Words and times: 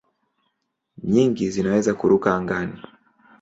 Nyingi 1.09 1.45
zinaweza 1.53 1.91
kuruka 1.99 2.27
angani. 2.37 2.77